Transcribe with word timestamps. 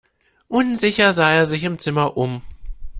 Unsicher 0.47 1.13
sah 1.13 1.31
er 1.31 1.45
sich 1.45 1.63
im 1.63 1.77
Zimmer 1.77 2.17
um. 2.17 2.41